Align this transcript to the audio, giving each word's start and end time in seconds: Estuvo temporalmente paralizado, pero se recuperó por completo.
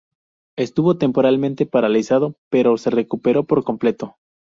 Estuvo 0.55 0.97
temporalmente 0.97 1.67
paralizado, 1.67 2.33
pero 2.49 2.75
se 2.79 2.89
recuperó 2.89 3.43
por 3.43 3.63
completo. 3.63 4.15